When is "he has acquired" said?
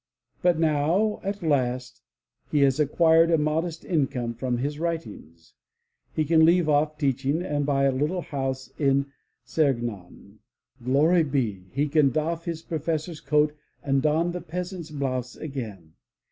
2.49-3.29